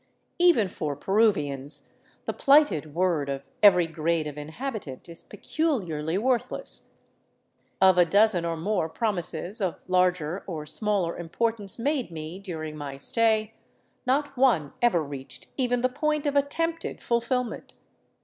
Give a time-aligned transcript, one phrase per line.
[0.39, 1.93] Even for Peruvians,
[2.25, 6.93] the plighted word of every grade of inhabitant is peculiarly worthless.
[7.79, 12.97] Of a dozen or more promises of larger or smaller importance made me during my
[12.97, 13.53] stay,
[14.07, 17.75] not one ever reached even the point of attempted fulfilment.